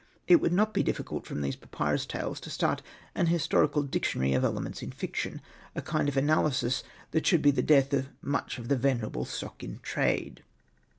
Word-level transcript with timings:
It 0.27 0.37
would 0.41 0.51
not 0.51 0.73
be 0.73 0.81
difficult 0.81 1.27
from 1.27 1.41
these 1.43 1.55
papyrus 1.55 2.07
tales 2.07 2.39
to 2.39 2.49
start 2.49 2.81
an 3.13 3.27
historical 3.27 3.83
dictionary 3.83 4.33
of 4.33 4.41
the 4.41 4.47
elements 4.47 4.81
of 4.81 4.95
fiction: 4.95 5.41
a 5.75 5.81
kind 5.83 6.09
of 6.09 6.17
analysis 6.17 6.81
that 7.11 7.27
should 7.27 7.43
be 7.43 7.51
the 7.51 7.61
death 7.61 7.93
of 7.93 8.09
much 8.19 8.57
of 8.57 8.67
the 8.67 8.77
venerable 8.77 9.25
stock 9.25 9.63
in 9.63 9.77
trade. 9.83 10.41